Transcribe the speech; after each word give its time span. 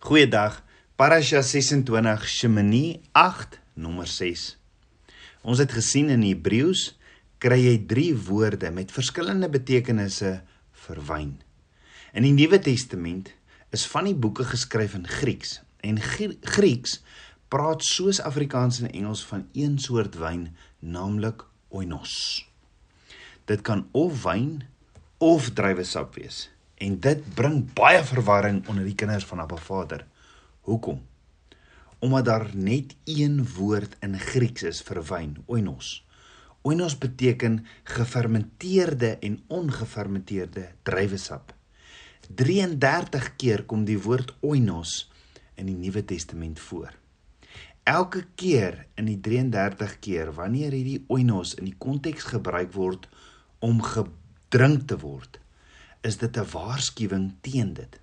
Goeiedag. 0.00 0.62
Parasha 0.96 1.42
26 1.42 2.22
Shemini 2.24 3.02
8 3.12 3.58
nommer 3.74 4.06
6. 4.08 4.56
Ons 5.44 5.60
het 5.60 5.74
gesien 5.76 6.08
in 6.08 6.22
Hebreëus 6.24 6.86
kry 7.36 7.58
jy 7.60 7.74
3 7.90 8.06
woorde 8.30 8.70
met 8.72 8.94
verskillende 8.96 9.50
betekenisse 9.52 10.30
vir 10.86 11.02
wyn. 11.04 11.34
In 12.16 12.24
die 12.24 12.32
Nuwe 12.32 12.62
Testament 12.64 13.28
is 13.76 13.84
van 13.92 14.08
die 14.08 14.16
boeke 14.16 14.46
geskryf 14.48 14.94
in 14.96 15.04
Grieks 15.04 15.58
en 15.84 16.00
Grieks 16.00 17.02
praat 17.52 17.84
soos 17.84 18.22
Afrikaans 18.24 18.80
en 18.80 18.88
Engels 18.94 19.20
van 19.28 19.50
een 19.52 19.76
soort 19.84 20.16
wyn, 20.16 20.46
naamlik 20.80 21.44
oinos. 21.68 22.16
Dit 23.44 23.68
kan 23.68 23.84
of 23.92 24.24
wyn 24.24 24.62
of 25.20 25.52
druiwesap 25.52 26.16
wees. 26.16 26.46
En 26.80 26.96
dit 27.04 27.24
bring 27.36 27.62
baie 27.76 28.00
verwarring 28.08 28.62
onder 28.68 28.86
die 28.88 28.96
kinders 28.96 29.26
van 29.28 29.42
Abba 29.42 29.58
Vader. 29.60 30.06
Hoekom? 30.64 31.02
Omdat 32.00 32.24
daar 32.24 32.46
net 32.54 32.94
een 33.04 33.42
woord 33.56 33.96
in 34.00 34.16
Grieks 34.18 34.64
is 34.64 34.80
vir 34.88 35.02
wyn, 35.04 35.34
oinos. 35.46 35.98
Oinos 36.64 36.96
beteken 36.98 37.60
gefermenteerde 37.84 39.18
en 39.20 39.42
ongefermenteerde 39.48 40.70
druiwesap. 40.82 41.52
33 42.34 43.36
keer 43.36 43.64
kom 43.68 43.84
die 43.84 43.98
woord 44.00 44.32
oinos 44.40 45.10
in 45.60 45.68
die 45.68 45.76
Nuwe 45.76 46.04
Testament 46.04 46.60
voor. 46.60 46.92
Elke 47.84 48.24
keer 48.38 48.86
in 48.94 49.08
die 49.08 49.18
33 49.20 49.98
keer 50.04 50.32
wanneer 50.36 50.72
hierdie 50.72 51.04
oinos 51.08 51.56
in 51.58 51.68
die 51.68 51.76
konteks 51.76 52.28
gebruik 52.32 52.72
word 52.76 53.08
om 53.60 53.80
gedrink 53.84 54.86
te 54.88 54.96
word, 55.00 55.40
is 56.00 56.16
dit 56.16 56.36
'n 56.36 56.50
waarskuwing 56.52 57.34
teen 57.40 57.72
dit. 57.74 58.00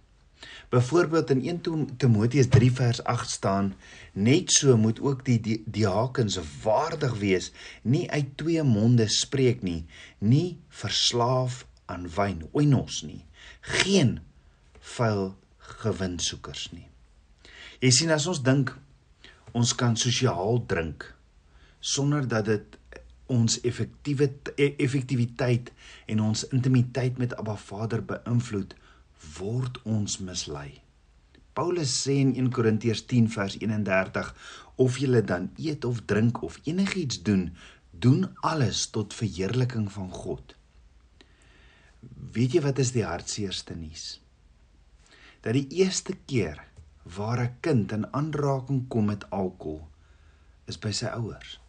Byvoorbeeld 0.70 1.30
in 1.30 1.42
1 1.42 1.98
Timoteus 1.98 2.48
3 2.48 2.72
vers 2.72 3.04
8 3.04 3.30
staan: 3.30 3.76
Net 4.14 4.52
so 4.52 4.78
moet 4.78 5.00
ook 5.00 5.26
die 5.26 5.64
diakens 5.66 6.40
waardig 6.64 7.18
wees, 7.18 7.52
nie 7.82 8.12
uit 8.12 8.38
twee 8.38 8.64
monde 8.64 9.08
spreek 9.08 9.62
nie, 9.62 9.86
nie 10.18 10.60
verslaaf 10.70 11.66
aan 11.86 12.10
wyn, 12.16 12.50
oinos 12.52 13.02
nie, 13.02 13.26
geen 13.62 14.20
vuil 14.80 15.38
gewinsoekers 15.58 16.72
nie. 16.72 16.88
Jy 17.80 17.92
sien 17.92 18.12
as 18.12 18.28
ons 18.28 18.42
dink 18.44 18.74
ons 19.58 19.74
kan 19.76 19.96
sosiaal 19.96 20.60
drink 20.68 21.14
sonder 21.80 22.28
dat 22.28 22.46
dit 22.46 22.78
ons 23.28 23.60
effektiewe 23.68 24.30
e, 24.56 24.74
effektiwiteit 24.78 25.72
en 26.08 26.24
ons 26.30 26.44
intimiteit 26.56 27.18
met 27.22 27.36
Abba 27.36 27.56
Vader 27.60 28.04
beïnvloed, 28.04 28.76
word 29.38 29.80
ons 29.84 30.20
mislei. 30.24 30.82
Paulus 31.58 31.92
sê 32.04 32.20
in 32.22 32.36
1 32.38 32.52
Korintiërs 32.54 33.04
10 33.10 33.32
vers 33.34 33.58
31 33.60 34.32
of 34.78 35.00
jy 35.02 35.22
dan 35.26 35.50
eet 35.58 35.86
of 35.90 36.04
drink 36.06 36.44
of 36.46 36.60
enigiets 36.70 37.24
doen, 37.26 37.50
doen 37.92 38.28
alles 38.46 38.86
tot 38.94 39.16
verheerliking 39.18 39.90
van 39.92 40.12
God. 40.14 40.54
Weet 42.34 42.54
jy 42.54 42.62
wat 42.62 42.80
is 42.80 42.94
die 42.94 43.06
hartseerste 43.06 43.76
nuus? 43.76 44.20
Dat 45.42 45.58
die 45.58 45.66
eerste 45.82 46.14
keer 46.30 46.62
waar 47.18 47.42
'n 47.42 47.58
kind 47.62 47.92
in 47.92 48.06
aanraking 48.14 48.88
kom 48.88 49.06
met 49.06 49.30
alkohol 49.30 49.88
is 50.68 50.78
by 50.78 50.92
sy 50.92 51.08
ouers. 51.08 51.60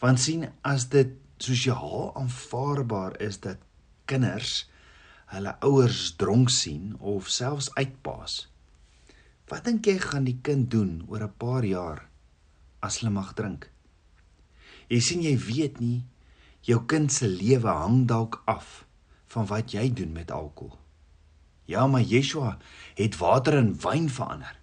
Want 0.00 0.20
sien 0.20 0.46
as 0.64 0.88
dit 0.88 1.12
sosiaal 1.40 2.12
aanvaarbaar 2.16 3.18
is 3.20 3.40
dat 3.44 3.60
kinders 4.08 4.64
hulle 5.30 5.52
ouers 5.60 6.14
dronk 6.16 6.50
sien 6.50 6.94
of 6.98 7.28
selfs 7.28 7.68
uitpaas. 7.76 8.46
Wat 9.50 9.66
dink 9.66 9.86
jy 9.86 9.98
gaan 10.00 10.24
die 10.24 10.38
kind 10.42 10.70
doen 10.72 11.04
oor 11.08 11.22
'n 11.26 11.36
paar 11.36 11.64
jaar 11.64 12.08
as 12.80 13.00
hulle 13.00 13.12
mag 13.12 13.34
drink? 13.34 13.70
Jy 14.88 15.00
sien 15.00 15.22
jy 15.22 15.36
weet 15.38 15.80
nie 15.80 16.04
jou 16.60 16.80
kind 16.86 17.12
se 17.12 17.28
lewe 17.28 17.68
hang 17.68 18.06
dalk 18.06 18.42
af 18.46 18.84
van 19.26 19.46
wat 19.46 19.72
jy 19.72 19.92
doen 19.92 20.12
met 20.12 20.30
alkohol. 20.30 20.78
Ja, 21.64 21.86
maar 21.86 22.02
Yeshua 22.02 22.58
het 22.94 23.16
water 23.16 23.54
in 23.54 23.76
wyn 23.78 24.08
verander. 24.10 24.56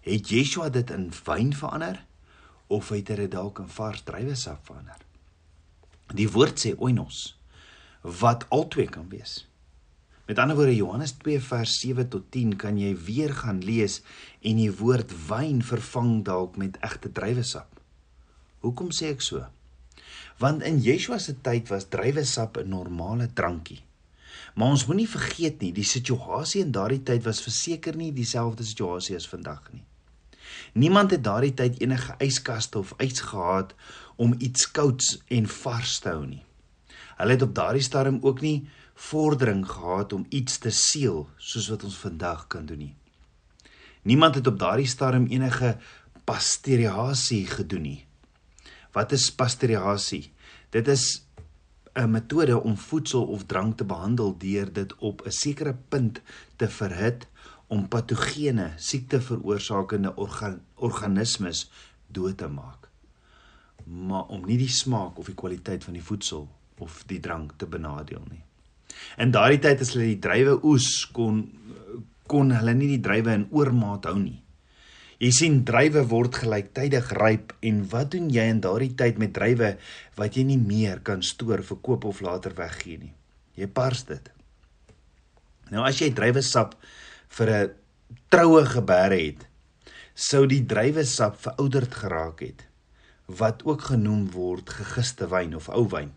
Het 0.00 0.28
Yeshua 0.28 0.68
dit 0.68 0.90
in 0.90 1.12
wyn 1.24 1.52
verander? 1.52 2.04
Of 2.66 2.88
het 2.88 3.06
dit 3.06 3.30
dalk 3.30 3.58
in 3.58 3.68
vars 3.68 4.02
druiwesap 4.02 4.66
verander. 4.66 5.02
Die 6.14 6.28
woord 6.30 6.60
sê 6.62 6.74
oinos 6.78 7.34
wat 8.06 8.46
albei 8.54 8.86
kan 8.86 9.08
wees. 9.10 9.46
Met 10.26 10.38
ander 10.38 10.56
woorde 10.58 10.74
Johannes 10.74 11.12
2 11.22 11.40
vers 11.40 11.72
7 11.80 12.08
tot 12.10 12.30
10 12.34 12.56
kan 12.58 12.78
jy 12.78 12.92
weer 13.06 13.34
gaan 13.34 13.62
lees 13.62 14.00
en 14.42 14.58
die 14.58 14.70
woord 14.74 15.12
wyn 15.28 15.62
vervang 15.62 16.24
dalk 16.26 16.56
met 16.58 16.78
egte 16.86 17.12
druiwesap. 17.14 17.80
Hoekom 18.66 18.90
sê 18.94 19.12
ek 19.14 19.22
so? 19.22 19.44
Want 20.42 20.62
in 20.66 20.80
Yeshua 20.82 21.18
se 21.22 21.36
tyd 21.46 21.70
was 21.70 21.88
druiwesap 21.90 22.58
'n 22.58 22.68
normale 22.68 23.28
drankie. 23.32 23.82
Maar 24.54 24.68
ons 24.74 24.86
moenie 24.86 25.08
vergeet 25.08 25.60
nie, 25.60 25.72
die 25.72 25.84
situasie 25.84 26.62
in 26.62 26.72
daardie 26.72 27.02
tyd 27.02 27.24
was 27.24 27.42
verseker 27.44 27.96
nie 27.96 28.12
dieselfde 28.12 28.64
situasie 28.64 29.16
as 29.16 29.28
vandag 29.28 29.72
nie. 29.72 29.84
Niemand 30.72 31.10
het 31.10 31.24
daardie 31.24 31.54
tyd 31.54 31.80
enige 31.80 32.14
yskaste 32.18 32.78
of 32.78 32.94
ys 32.98 33.20
gehad 33.20 33.74
om 34.16 34.34
iets 34.38 34.70
kouds 34.70 35.22
en 35.28 35.48
vars 35.48 35.98
te 35.98 36.08
hou 36.08 36.26
nie. 36.26 36.42
Hulle 37.16 37.36
het 37.36 37.42
op 37.42 37.54
daardie 37.54 37.82
stadium 37.82 38.18
ook 38.22 38.40
nie 38.40 38.68
vordering 38.94 39.64
gehad 39.68 40.12
om 40.12 40.26
iets 40.28 40.58
te 40.58 40.70
seël 40.70 41.28
soos 41.36 41.68
wat 41.72 41.84
ons 41.84 41.98
vandag 42.00 42.46
kan 42.52 42.66
doen 42.66 42.78
nie. 42.78 42.94
Niemand 44.02 44.34
het 44.34 44.46
op 44.46 44.58
daardie 44.58 44.88
stadium 44.88 45.26
enige 45.26 45.76
pasteurisasie 46.24 47.46
gedoen 47.46 47.82
nie. 47.82 48.00
Wat 48.92 49.12
is 49.12 49.30
pasteurisasie? 49.34 50.32
Dit 50.70 50.88
is 50.88 51.26
'n 51.96 52.10
metode 52.10 52.62
om 52.62 52.76
voedsel 52.76 53.24
of 53.24 53.44
drank 53.46 53.76
te 53.76 53.84
behandel 53.84 54.34
deur 54.38 54.72
dit 54.72 54.94
op 54.96 55.22
'n 55.24 55.30
sekere 55.30 55.74
punt 55.88 56.20
te 56.56 56.68
verhit 56.68 57.26
om 57.72 57.86
patogene, 57.90 58.72
siekte 58.78 59.20
veroorsakende 59.20 60.14
organ, 60.16 60.60
organismes 60.76 61.66
dood 62.06 62.38
te 62.38 62.48
maak. 62.48 62.88
Maar 63.86 64.30
om 64.34 64.46
nie 64.46 64.58
die 64.60 64.70
smaak 64.70 65.18
of 65.18 65.30
die 65.30 65.38
kwaliteit 65.38 65.84
van 65.84 65.96
die 65.98 66.04
voedsel 66.04 66.46
of 66.82 67.02
die 67.10 67.20
drank 67.22 67.56
te 67.58 67.66
benadeel 67.66 68.22
nie. 68.30 68.42
In 69.20 69.32
daardie 69.34 69.60
tyd 69.62 69.82
as 69.82 69.94
hulle 69.94 70.10
die 70.12 70.22
druiwe 70.22 70.58
oes 70.66 71.06
kon 71.14 71.44
kon 72.26 72.50
hulle 72.50 72.74
nie 72.74 72.88
die 72.96 73.02
druiwe 73.02 73.34
in 73.38 73.46
oormaat 73.54 74.08
hou 74.10 74.16
nie. 74.18 74.40
Jy 75.22 75.30
sien 75.32 75.60
druiwe 75.64 76.02
word 76.10 76.40
gelyktydig 76.42 77.12
ryp 77.16 77.54
en 77.64 77.84
wat 77.92 78.10
doen 78.12 78.26
jy 78.34 78.48
in 78.50 78.60
daardie 78.64 78.92
tyd 78.98 79.20
met 79.22 79.32
druiwe 79.36 79.76
wat 80.18 80.36
jy 80.36 80.44
nie 80.48 80.58
meer 80.60 81.00
kan 81.06 81.22
stoor, 81.24 81.62
verkoop 81.64 82.04
of 82.10 82.20
later 82.26 82.56
weggee 82.58 82.98
nie? 83.00 83.14
Jy 83.56 83.70
pars 83.72 84.02
dit. 84.10 84.26
Nou 85.72 85.86
as 85.86 86.02
jy 86.02 86.10
druiwesap 86.14 86.74
vir 87.28 87.50
'n 87.50 87.70
troue 88.28 88.64
gebeure 88.64 89.18
het, 89.18 89.46
sou 90.14 90.46
die 90.46 90.64
druiwesap 90.66 91.36
verouderd 91.40 91.94
geraak 91.94 92.40
het 92.40 92.66
wat 93.26 93.64
ook 93.64 93.80
genoem 93.90 94.30
word 94.30 94.70
gegiste 94.70 95.26
wyn 95.28 95.56
of 95.56 95.68
ou 95.68 95.88
wyn. 95.90 96.12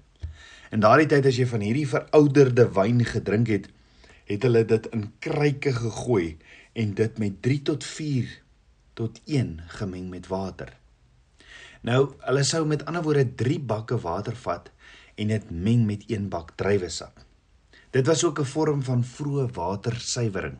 In 0.71 0.79
daardie 0.79 1.07
tyd 1.09 1.25
as 1.25 1.37
jy 1.41 1.47
van 1.49 1.63
hierdie 1.65 1.87
verouderde 1.89 2.67
wyn 2.75 3.01
gedrink 3.05 3.49
het, 3.49 3.65
het 4.29 4.45
hulle 4.45 4.61
dit 4.69 4.85
in 4.93 5.07
kruike 5.19 5.73
gegooi 5.73 6.37
en 6.77 6.93
dit 6.93 7.17
met 7.17 7.41
3 7.41 7.61
tot 7.71 7.83
4 7.83 8.29
tot 8.93 9.17
1 9.25 9.55
gemeng 9.79 10.09
met 10.09 10.29
water. 10.29 10.75
Nou, 11.81 12.13
hulle 12.21 12.43
sou 12.43 12.65
met 12.67 12.85
ander 12.85 13.03
woorde 13.03 13.25
3 13.41 13.57
bakke 13.59 13.97
water 14.03 14.37
vat 14.45 14.69
en 15.17 15.33
dit 15.33 15.51
meng 15.51 15.85
met 15.87 16.05
1 16.07 16.29
bak 16.29 16.53
druiwesap. 16.59 17.25
Dit 17.91 18.05
was 18.05 18.23
ook 18.23 18.39
'n 18.39 18.51
vorm 18.53 18.83
van 18.83 19.03
vroeë 19.03 19.49
watersuiwering. 19.53 20.59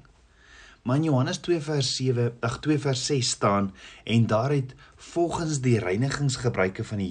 Maar 0.84 0.96
in 0.96 1.04
Johannes 1.04 1.38
2 1.38 1.60
vers 1.62 1.96
7, 1.96 2.38
ag 2.40 2.60
2 2.60 2.80
vers 2.80 3.06
6 3.06 3.30
staan 3.30 3.74
en 4.04 4.28
daar 4.28 4.52
het 4.52 4.74
volgens 4.96 5.60
die 5.62 5.80
reinigingsgebruike 5.80 6.84
van 6.84 6.98
die 6.98 7.10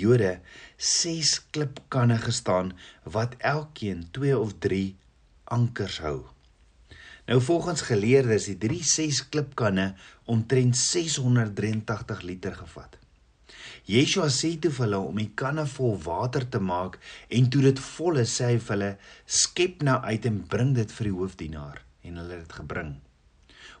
Jode 0.00 0.40
6 0.76 1.46
klipkanne 1.50 2.18
gestaan 2.18 2.72
wat 3.02 3.36
elkeen 3.38 4.06
2 4.10 4.38
of 4.38 4.58
3 4.58 4.96
ankers 5.44 6.00
hou. 6.00 6.24
Nou 7.30 7.42
volgens 7.42 7.80
geleerdes 7.86 8.46
het 8.46 8.60
drie 8.60 8.82
6 8.84 9.28
klipkanne 9.28 9.94
omtrent 10.24 10.76
683 10.76 12.22
liter 12.22 12.56
gevat. 12.56 12.96
Yeshua 13.90 14.26
sê 14.30 14.56
toe 14.62 14.72
vir 14.74 14.84
hulle 14.86 14.98
om 15.10 15.18
die 15.18 15.30
kanne 15.42 15.66
vol 15.76 15.94
water 16.04 16.46
te 16.48 16.60
maak 16.62 16.98
en 17.28 17.46
toe 17.50 17.62
dit 17.68 17.82
vol 17.84 18.18
is, 18.22 18.34
sê 18.34 18.52
hy 18.52 18.58
vir 18.58 18.74
hulle: 18.76 18.90
"Skep 19.26 19.82
nou 19.86 19.98
uit 20.02 20.26
en 20.26 20.42
bring 20.54 20.74
dit 20.74 20.92
vir 20.98 21.10
die 21.10 21.16
hoofdienaar." 21.20 21.84
En 22.02 22.16
hulle 22.16 22.34
het 22.34 22.48
dit 22.48 22.58
gebring. 22.62 22.92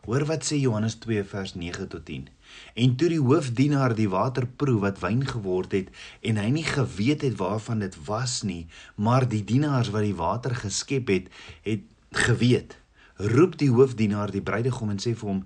Hoor 0.08 0.24
wat 0.24 0.46
sê 0.48 0.56
Johannes 0.56 0.96
2 1.02 1.24
vers 1.28 1.54
9 1.54 1.88
tot 1.92 2.04
10. 2.08 2.28
En 2.74 2.96
toe 2.96 3.08
die 3.12 3.20
hoofdienaar 3.20 3.94
die 3.94 4.08
water 4.08 4.46
proe 4.46 4.78
wat 4.80 5.00
wyn 5.02 5.26
geword 5.28 5.72
het 5.76 5.90
en 6.24 6.40
hy 6.40 6.48
nie 6.54 6.64
geweet 6.64 7.22
het 7.26 7.36
waarvan 7.36 7.84
dit 7.84 7.96
was 8.06 8.40
nie, 8.42 8.66
maar 8.96 9.28
die 9.28 9.44
dienaars 9.44 9.92
wat 9.92 10.06
die 10.08 10.16
water 10.16 10.56
geskep 10.56 11.12
het, 11.12 11.28
het 11.62 11.84
geweet. 12.26 12.80
roep 13.20 13.58
die 13.60 13.70
hoofdienaar 13.70 14.30
die 14.32 14.40
bruidegom 14.40 14.90
en 14.90 15.00
sê 15.02 15.12
vir 15.14 15.28
hom: 15.28 15.40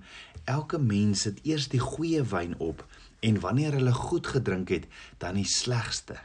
"Elke 0.45 0.79
mens 0.79 1.25
sit 1.27 1.41
eers 1.43 1.69
die 1.69 1.81
goeie 1.83 2.23
wyn 2.23 2.55
op 2.59 2.87
en 3.21 3.41
wanneer 3.41 3.73
hulle 3.73 3.93
goed 3.93 4.27
gedrink 4.27 4.69
het, 4.69 4.87
dan 5.19 5.35
die 5.35 5.49
slegste. 5.49 6.21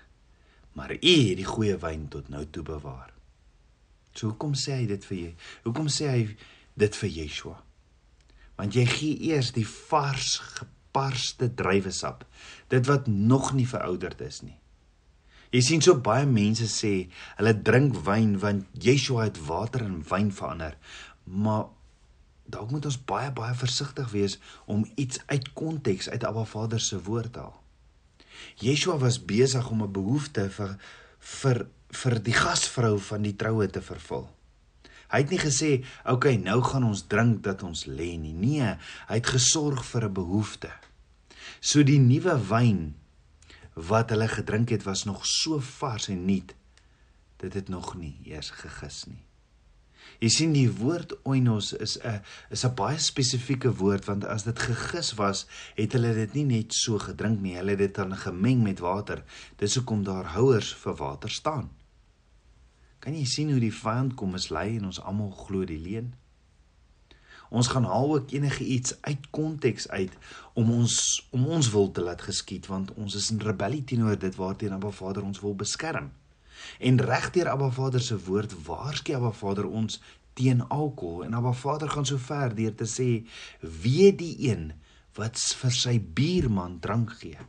Maar 0.73 0.91
u 0.91 0.95
het 0.95 1.37
die 1.37 1.45
goeie 1.45 1.77
wyn 1.77 2.07
tot 2.07 2.29
nou 2.29 2.45
toe 2.45 2.63
bewaar." 2.63 3.13
So 4.13 4.27
hoekom 4.27 4.53
sê 4.53 4.71
hy 4.71 4.85
dit 4.85 5.05
vir 5.05 5.17
jy? 5.17 5.35
Hoekom 5.63 5.87
sê 5.87 6.07
hy 6.09 6.37
dit 6.73 6.95
vir 6.95 7.09
Yeshua? 7.09 7.68
Want 8.59 8.75
jy 8.75 8.85
gee 8.91 9.31
eers 9.31 9.53
die 9.55 9.67
vars 9.67 10.37
geparste 10.59 11.47
druiwesap, 11.55 12.25
dit 12.67 12.87
wat 12.91 13.07
nog 13.07 13.53
nie 13.55 13.67
verouderd 13.67 14.21
is 14.25 14.41
nie. 14.43 14.57
Jy 15.49 15.61
sien 15.65 15.81
so 15.81 15.97
baie 16.05 16.27
mense 16.29 16.67
sê 16.69 16.93
hulle 17.39 17.55
drink 17.65 17.95
wyn 18.05 18.35
want 18.43 18.67
Yeshua 18.83 19.29
het 19.29 19.39
water 19.47 19.85
in 19.87 20.03
wyn 20.11 20.29
verander. 20.35 20.75
Maar 21.25 21.69
dalk 22.49 22.73
moet 22.73 22.85
ons 22.89 22.99
baie 23.09 23.31
baie 23.33 23.55
versigtig 23.57 24.11
wees 24.13 24.37
om 24.69 24.85
iets 24.95 25.21
uit 25.31 25.49
konteks 25.57 26.09
uit 26.09 26.25
Abba 26.27 26.45
Vader 26.49 26.83
se 26.83 26.99
woord 27.07 27.33
te 27.33 27.45
haal. 27.45 27.57
Yeshua 28.61 28.97
was 29.01 29.21
besig 29.25 29.69
om 29.69 29.83
'n 29.83 29.91
behoefte 29.91 30.49
vir 30.49 30.77
vir 31.19 31.67
vir 31.89 32.19
die 32.23 32.37
gasvrou 32.37 32.99
van 32.99 33.21
die 33.21 33.35
troue 33.35 33.67
te 33.67 33.81
vervul. 33.81 34.29
Hy 35.09 35.23
het 35.23 35.29
nie 35.29 35.41
gesê, 35.41 35.83
"Oké, 36.03 36.11
okay, 36.13 36.35
nou 36.37 36.61
gaan 36.61 36.83
ons 36.83 37.07
drink 37.07 37.43
dat 37.43 37.63
ons 37.63 37.85
lê 37.85 38.17
nie." 38.17 38.33
Nee, 38.33 38.77
hy 39.07 39.15
het 39.15 39.27
gesorg 39.27 39.85
vir 39.85 40.05
'n 40.05 40.13
behoefte. 40.13 40.71
So 41.59 41.83
die 41.83 41.99
nuwe 41.99 42.37
wyn 42.49 42.95
wat 43.73 44.09
hulle 44.09 44.27
gedrink 44.27 44.69
het 44.69 44.83
was 44.83 45.03
nog 45.03 45.25
so 45.25 45.59
vars 45.59 46.07
en 46.07 46.25
nuut. 46.25 46.55
Dit 47.37 47.53
het 47.53 47.69
nog 47.69 47.95
nie 47.95 48.19
eers 48.23 48.49
gegis 48.49 49.05
nie. 49.07 49.23
Jy 50.19 50.29
sien 50.29 50.53
die 50.53 50.67
woord 50.67 51.13
oinos 51.23 51.73
is 51.73 51.97
'n 52.03 52.21
is 52.51 52.65
'n 52.65 52.75
baie 52.75 52.99
spesifieke 52.99 53.71
woord 53.81 54.05
want 54.05 54.25
as 54.25 54.43
dit 54.43 54.59
gegis 54.59 55.13
was, 55.13 55.45
het 55.75 55.93
hulle 55.93 56.13
dit 56.13 56.33
nie 56.33 56.45
net 56.45 56.73
so 56.73 56.99
gedrink 56.99 57.39
nie, 57.39 57.55
hulle 57.55 57.71
het 57.71 57.79
dit 57.79 57.95
dan 57.95 58.15
gemeng 58.15 58.63
met 58.63 58.79
water. 58.79 59.23
Dis 59.57 59.75
hoekom 59.75 60.03
daar 60.03 60.25
houers 60.25 60.73
vir 60.73 60.95
water 60.95 61.29
staan. 61.29 61.69
Kan 62.99 63.15
jy 63.15 63.25
sien 63.31 63.51
hoe 63.53 63.61
die 63.63 63.73
vyand 63.73 64.17
kom 64.19 64.33
mislei 64.35 64.73
en 64.77 64.89
ons 64.89 64.99
almal 64.99 65.31
glo 65.31 65.67
die 65.67 65.79
leuen? 65.79 66.11
Ons 67.49 67.71
gaan 67.73 67.87
haal 67.89 68.11
ook 68.15 68.31
enige 68.35 68.63
iets 68.63 68.93
uit 69.01 69.29
konteks 69.33 69.87
uit 69.89 70.13
om 70.53 70.69
ons 70.71 70.95
om 71.33 71.47
ons 71.47 71.69
wil 71.73 71.89
te 71.91 72.03
laat 72.05 72.21
geskied 72.21 72.67
want 72.69 72.91
ons 72.93 73.15
is 73.17 73.31
in 73.33 73.39
rebellie 73.41 73.81
teenoor 73.83 74.19
dit 74.19 74.35
waarteen 74.35 74.75
Abba 74.75 74.91
Vader 74.93 75.23
ons 75.25 75.41
wil 75.41 75.55
beskerm. 75.55 76.11
En 76.77 77.01
regdeur 77.01 77.49
Abba 77.49 77.69
Vader 77.73 78.03
se 78.03 78.19
woord 78.27 78.53
waarsku 78.67 79.15
Abba 79.15 79.31
Vader 79.31 79.65
ons 79.65 80.01
teen 80.37 80.61
alkohol 80.67 81.23
en 81.25 81.39
Abba 81.39 81.53
Vader 81.53 81.89
gaan 81.89 82.05
so 82.05 82.21
ver 82.21 82.53
deur 82.55 82.75
te 82.75 82.85
sê 82.85 83.09
wie 83.61 84.11
die 84.15 84.35
een 84.49 84.69
wat 85.17 85.39
vir 85.61 85.73
sy 85.73 85.95
buurman 85.99 86.77
drank 86.83 87.15
gee. 87.23 87.39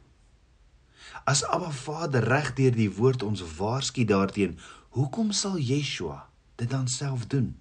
As 1.25 1.45
Abba 1.45 1.71
Vader 1.71 2.25
regdeur 2.25 2.75
die 2.75 2.91
woord 2.97 3.23
ons 3.23 3.43
waarsku 3.57 4.05
daarteen, 4.05 4.59
hoekom 4.97 5.33
sal 5.33 5.59
Yeshua 5.59 6.27
dit 6.61 6.71
dan 6.71 6.89
self 6.89 7.27
doen? 7.27 7.57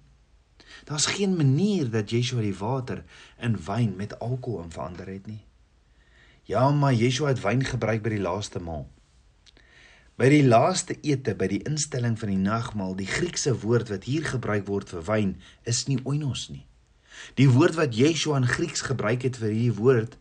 Daar's 0.84 1.06
geen 1.06 1.36
manier 1.36 1.90
dat 1.90 2.10
Yeshua 2.10 2.40
die 2.40 2.56
water 2.56 3.04
in 3.38 3.58
wyn 3.64 3.96
met 3.96 4.18
alkohol 4.18 4.66
verander 4.68 5.06
het 5.06 5.26
nie. 5.26 5.42
Ja, 6.50 6.70
maar 6.70 6.94
Yeshua 6.94 7.34
het 7.34 7.42
wyn 7.42 7.64
gebruik 7.64 8.02
by 8.02 8.14
die 8.16 8.22
laaste 8.22 8.62
maal. 8.62 8.88
By 10.20 10.28
die 10.28 10.44
laaste 10.44 10.96
ete 11.06 11.34
by 11.38 11.46
die 11.48 11.62
instelling 11.64 12.18
van 12.20 12.28
die 12.32 12.40
nagmaal, 12.40 12.96
die 12.98 13.08
Griekse 13.08 13.54
woord 13.62 13.88
wat 13.88 14.04
hier 14.04 14.26
gebruik 14.26 14.66
word 14.68 14.90
vir 14.92 15.04
wyn 15.06 15.36
is 15.68 15.86
nie 15.88 16.00
oinos 16.04 16.48
nie. 16.52 16.66
Die 17.40 17.48
woord 17.48 17.78
wat 17.78 17.96
Yeshua 17.96 18.40
in 18.40 18.50
Grieks 18.50 18.84
gebruik 18.84 19.24
het 19.24 19.38
vir 19.40 19.52
hierdie 19.52 19.78
woord 19.78 20.18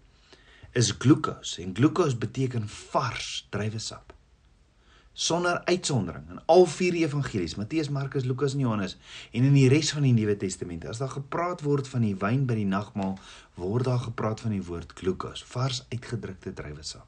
is 0.78 0.92
glucose 0.92 1.62
en 1.64 1.76
glucose 1.76 2.18
beteken 2.18 2.68
vars 2.68 3.48
druiwesap 3.50 4.14
sonder 5.20 5.62
uitsondering 5.66 6.30
in 6.30 6.42
al 6.46 6.66
vier 6.70 6.96
evangelies 7.02 7.58
Matteus, 7.60 7.90
Markus, 7.90 8.24
Lukas 8.24 8.54
en 8.54 8.64
Johannes 8.64 8.98
en 9.32 9.44
in 9.44 9.54
die 9.58 9.68
res 9.72 9.92
van 9.96 10.06
die 10.08 10.14
Nuwe 10.16 10.38
Testament 10.40 10.86
as 10.88 11.02
daar 11.02 11.12
gepraat 11.12 11.66
word 11.66 11.90
van 11.92 12.06
die 12.08 12.16
wyn 12.22 12.46
by 12.48 12.60
die 12.62 12.70
nagmaal 12.70 13.18
word 13.60 13.90
daar 13.90 14.04
gepraat 14.06 14.46
van 14.46 14.56
die 14.56 14.64
woord 14.64 14.94
glucose 15.00 15.48
vars 15.50 15.84
uitgedrukte 15.92 16.54
druiwesap 16.56 17.08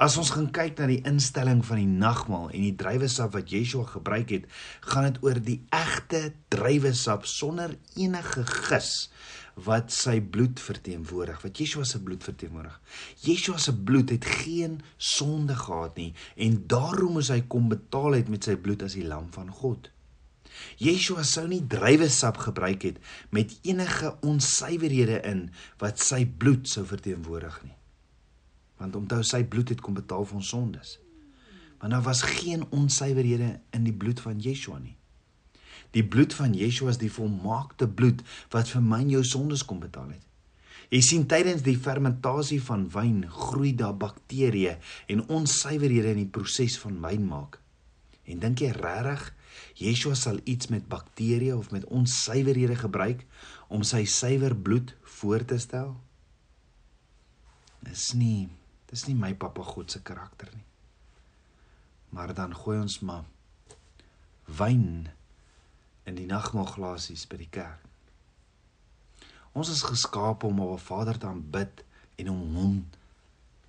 As 0.00 0.16
ons 0.20 0.30
gaan 0.34 0.48
kyk 0.54 0.78
na 0.80 0.86
die 0.88 1.02
instelling 1.08 1.62
van 1.66 1.80
die 1.80 1.88
nagmaal 1.88 2.48
en 2.48 2.64
die 2.64 2.74
druiwesap 2.80 3.34
wat 3.36 3.52
Yeshua 3.52 3.84
gebruik 3.90 4.32
het 4.34 4.46
gaan 4.92 5.08
dit 5.10 5.18
oor 5.24 5.40
die 5.42 5.58
egte 5.74 6.22
druiwesap 6.52 7.26
sonder 7.28 7.76
enige 7.96 8.44
gis 8.68 8.92
wat 9.64 9.88
sy 9.94 10.18
bloed 10.20 10.60
verteenwoordig, 10.60 11.40
wat 11.40 11.58
Yeshua 11.58 11.86
se 11.88 12.02
bloed 12.04 12.24
verteenwoordig. 12.26 12.76
Yeshua 13.24 13.56
se 13.62 13.72
bloed 13.72 14.10
het 14.12 14.24
geen 14.42 14.80
sonde 15.00 15.56
gehad 15.56 15.96
nie 15.96 16.10
en 16.36 16.58
daarom 16.68 17.16
moes 17.16 17.32
hy 17.32 17.40
kom 17.48 17.70
betaal 17.72 18.18
het 18.18 18.28
met 18.32 18.44
sy 18.44 18.58
bloed 18.60 18.84
as 18.84 18.98
die 18.98 19.06
lam 19.06 19.30
van 19.32 19.48
God. 19.48 19.88
Yeshua 20.80 21.24
sou 21.24 21.46
nie 21.48 21.62
druiwesap 21.64 22.42
gebruik 22.44 22.84
het 22.84 23.00
met 23.32 23.56
enige 23.64 24.12
onsuiverhede 24.24 25.22
in 25.28 25.46
wat 25.80 26.04
sy 26.04 26.24
bloed 26.28 26.68
sou 26.68 26.84
verteenwoordig 26.88 27.58
nie. 27.64 27.76
Want 28.76 28.96
onthou 29.00 29.22
sy 29.24 29.40
bloed 29.48 29.72
het 29.72 29.80
kom 29.80 29.96
betaal 29.96 30.28
vir 30.28 30.40
ons 30.42 30.52
sondes. 30.52 30.98
Maar 31.80 31.96
daar 31.96 32.04
was 32.04 32.22
geen 32.28 32.64
onsuiverhede 32.76 33.50
in 33.76 33.88
die 33.88 33.96
bloed 33.96 34.20
van 34.20 34.40
Yeshua 34.40 34.78
nie. 34.80 34.95
Die 35.94 36.04
bloed 36.04 36.34
van 36.34 36.54
Yeshua 36.54 36.90
is 36.94 37.00
die 37.00 37.12
volmaakte 37.12 37.88
bloed 37.88 38.22
wat 38.54 38.70
vir 38.72 38.82
my 38.82 39.02
en 39.04 39.12
jou 39.16 39.22
sondes 39.24 39.64
kom 39.64 39.80
betaal 39.84 40.10
het. 40.14 40.22
Jy 40.90 41.00
sien 41.02 41.24
tydens 41.26 41.64
die 41.66 41.78
fermentasie 41.82 42.60
van 42.62 42.86
wyn 42.94 43.24
groei 43.30 43.72
daar 43.74 43.96
bakterieë 43.98 44.76
en 45.10 45.24
onsuiverhede 45.26 46.12
in 46.14 46.22
die 46.22 46.30
proses 46.30 46.76
van 46.78 47.00
wyn 47.02 47.26
maak. 47.26 47.58
En 48.26 48.42
dink 48.42 48.62
jy 48.62 48.70
regtig 48.74 49.32
Yeshua 49.80 50.14
sal 50.18 50.38
iets 50.44 50.70
met 50.72 50.86
bakterieë 50.88 51.56
of 51.56 51.72
met 51.74 51.86
onsuiverhede 51.92 52.76
gebruik 52.78 53.24
om 53.68 53.82
sy 53.86 54.04
suiwer 54.06 54.54
bloed 54.54 54.94
voor 55.18 55.44
te 55.44 55.58
stel? 55.62 55.96
Dis 57.86 58.12
nie 58.14 58.48
dis 58.86 59.08
nie 59.08 59.16
my 59.18 59.32
pappa 59.34 59.64
God 59.66 59.90
se 59.90 59.98
karakter 60.06 60.48
nie. 60.54 60.62
Maar 62.14 62.30
dan 62.34 62.54
gooi 62.54 62.78
ons 62.78 63.00
maar 63.02 63.24
wyn 64.46 65.08
in 66.06 66.14
die 66.14 66.28
nagmaalglasies 66.30 67.26
by 67.30 67.40
die 67.40 67.50
kerk. 67.50 67.82
Ons 69.56 69.72
is 69.72 69.86
geskape 69.88 70.46
om 70.46 70.60
op 70.60 70.76
'n 70.76 70.84
Vader 70.84 71.18
te 71.18 71.26
aanbid 71.26 71.84
en 72.16 72.30
om 72.30 72.54
hom 72.54 72.88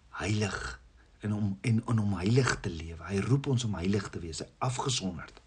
heilig 0.10 0.80
en 1.20 1.34
om 1.34 1.58
en, 1.62 1.82
en 1.86 2.00
om 2.00 2.14
heilig 2.18 2.60
te 2.60 2.70
lewe. 2.70 3.04
Hy 3.04 3.20
roep 3.20 3.48
ons 3.48 3.64
om 3.64 3.76
heilig 3.76 4.10
te 4.10 4.20
wees, 4.20 4.44
afgesonderd. 4.58 5.42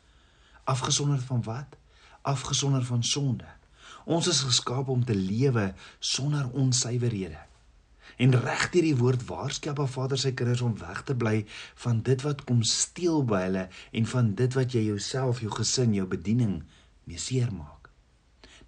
Afgesonderd 0.65 1.23
van 1.23 1.43
wat? 1.43 1.77
Afgesonderd 2.23 2.87
van 2.87 3.03
sonde. 3.03 3.47
Ons 4.05 4.27
is 4.27 4.41
geskape 4.41 4.91
om 4.91 5.05
te 5.05 5.15
lewe 5.15 5.75
sonder 5.99 6.51
onsuiverhede. 6.51 7.39
En 8.17 8.35
reg 8.41 8.71
deur 8.71 8.83
die 8.83 8.97
woord 8.97 9.23
waarskap 9.29 9.79
Ba 9.79 9.87
Vader 9.87 10.19
sy 10.19 10.33
kinders 10.37 10.61
om 10.61 10.75
weg 10.79 11.05
te 11.09 11.15
bly 11.17 11.47
van 11.85 12.03
dit 12.05 12.23
wat 12.23 12.45
kom 12.45 12.63
steel 12.63 13.25
by 13.25 13.45
hulle 13.47 13.69
en 13.93 14.07
van 14.07 14.35
dit 14.35 14.57
wat 14.59 14.75
jy 14.77 14.83
jouself, 14.91 15.41
jou 15.41 15.53
gesin, 15.55 15.95
jou 15.95 16.07
bediening 16.11 16.61
mee 17.11 17.19
seermaak. 17.19 17.91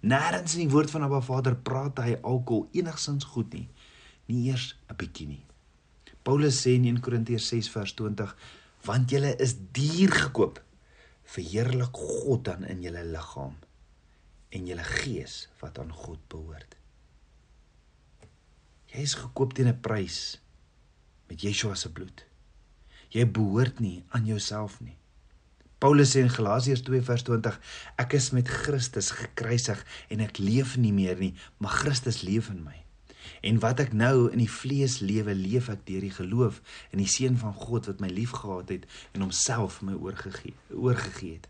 Nêrens 0.03 0.57
in 0.57 0.65
die 0.65 0.73
woord 0.73 0.91
van 0.91 1.05
Abba 1.07 1.21
Vader 1.23 1.55
praat 1.55 2.01
hy 2.03 2.17
alkohol 2.19 2.67
enigsins 2.75 3.27
goed 3.31 3.55
nie, 3.55 3.69
nie 4.27 4.49
eers 4.49 4.75
'n 4.91 4.99
bietjie 4.99 5.27
nie. 5.27 5.45
Paulus 6.23 6.59
sê 6.59 6.75
in 6.75 6.85
1 6.87 6.99
Korintiërs 7.03 7.47
6 7.47 7.69
vers 7.71 7.93
20, 7.99 8.35
want 8.85 9.11
julle 9.11 9.35
is 9.39 9.55
duur 9.75 10.11
gekoop, 10.11 10.59
verheerlik 11.23 11.95
God 11.95 12.43
dan 12.45 12.63
in 12.63 12.83
julle 12.83 13.03
liggaam 13.03 13.55
en 14.51 14.67
julle 14.67 14.83
gees 14.83 15.47
wat 15.61 15.79
aan 15.79 15.91
God 15.91 16.19
behoort. 16.29 16.75
Jy 18.93 19.01
is 19.01 19.15
gekoop 19.15 19.53
teen 19.53 19.67
'n 19.67 19.79
prys 19.81 20.39
met 21.29 21.41
Yeshua 21.41 21.75
se 21.75 21.89
bloed. 21.89 22.25
Jy 23.09 23.25
behoort 23.25 23.79
nie 23.79 24.03
aan 24.09 24.25
jouself 24.25 24.81
nie. 24.81 24.97
Paulus 25.83 26.13
sê 26.15 26.21
in 26.23 26.29
Galasiërs 26.31 26.79
2 26.87 27.03
vers 27.03 27.23
20 27.27 27.57
ek 27.99 28.13
is 28.15 28.29
met 28.31 28.47
Christus 28.47 29.09
gekruisig 29.11 29.81
en 30.15 30.21
ek 30.23 30.37
leef 30.39 30.77
nie 30.79 30.93
meer 30.95 31.17
nie 31.19 31.33
maar 31.59 31.73
Christus 31.81 32.21
leef 32.23 32.45
in 32.53 32.61
my. 32.63 32.77
En 33.43 33.57
wat 33.59 33.81
ek 33.83 33.91
nou 33.91 34.29
in 34.29 34.39
die 34.39 34.47
vlees 34.47 35.01
lewe 35.03 35.33
leef 35.35 35.67
ek 35.73 35.81
deur 35.89 36.05
die 36.05 36.13
geloof 36.15 36.61
in 36.95 37.01
die 37.03 37.09
seun 37.11 37.35
van 37.41 37.51
God 37.65 37.89
wat 37.91 37.99
my 37.99 38.07
liefgehad 38.07 38.71
het 38.71 38.85
en 39.11 39.25
homself 39.25 39.81
vir 39.81 39.89
my 39.89 39.95
oorgegee 39.99 40.55
oorgegee 40.71 41.41
het. 41.41 41.49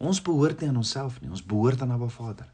Ons 0.00 0.22
behoort 0.24 0.64
nie 0.64 0.70
aan 0.72 0.80
onsself 0.80 1.20
nie, 1.20 1.28
ons 1.28 1.44
behoort 1.44 1.84
aan 1.84 1.92
Abba 1.92 2.08
Vader. 2.08 2.48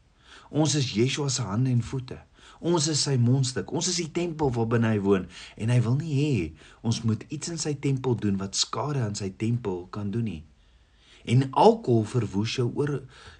Ons 0.51 0.75
is 0.75 0.91
Yeshua 0.97 1.31
se 1.31 1.47
hande 1.47 1.71
en 1.71 1.79
voete. 1.93 2.19
Ons 2.59 2.89
is 2.91 3.05
sy 3.07 3.15
mondstuk. 3.15 3.71
Ons 3.71 3.87
is 3.93 4.01
die 4.03 4.11
tempel 4.11 4.51
waar 4.51 4.67
binne 4.75 4.91
hy 4.91 4.99
woon 5.07 5.31
en 5.55 5.71
hy 5.71 5.79
wil 5.87 5.95
nie 6.03 6.19
hê 6.19 6.35
ons 6.83 7.01
moet 7.07 7.23
iets 7.31 7.55
in 7.55 7.63
sy 7.63 7.77
tempel 7.87 8.19
doen 8.19 8.35
wat 8.43 8.59
skade 8.59 8.99
aan 9.07 9.15
sy 9.15 9.31
tempel 9.31 9.85
kan 9.95 10.11
doen 10.11 10.27
nie. 10.27 10.43
En 11.27 11.47
alkohol 11.51 12.05
verwoes 12.07 12.55
jou 12.55 12.67
oor 12.79 12.93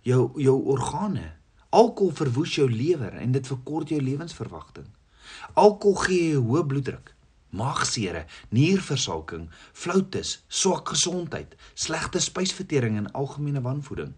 jou 0.07 0.21
jou 0.41 0.55
organe. 0.73 1.31
Alkohol 1.69 2.13
verwoes 2.15 2.55
jou 2.55 2.67
lewer 2.71 3.15
en 3.19 3.31
dit 3.35 3.47
verkort 3.47 3.91
jou 3.91 3.99
lewensverwagting. 4.01 4.87
Alkohol 5.53 5.95
gee 6.03 6.29
jou 6.35 6.43
hoë 6.47 6.63
bloeddruk, 6.67 7.11
maagsere, 7.55 8.25
nierversaking, 8.55 9.49
floutis, 9.73 10.37
swak 10.47 10.93
gesondheid, 10.95 11.55
slegte 11.75 12.19
spysvertering 12.23 12.97
en 12.97 13.11
algemene 13.11 13.61
wanvoeding. 13.61 14.15